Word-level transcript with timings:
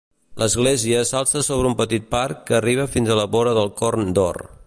L'església 0.43 1.01
s'alça 1.09 1.41
sobre 1.49 1.69
un 1.73 1.75
petit 1.83 2.09
parc 2.15 2.41
que 2.49 2.57
arriba 2.61 2.89
fins 2.97 3.13
a 3.17 3.21
la 3.23 3.27
vora 3.37 3.55
del 3.61 3.73
Corn 3.83 4.13
d'Or. 4.19 4.43